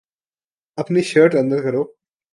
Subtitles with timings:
[0.77, 1.83] اپنی شرٹ اندر کرو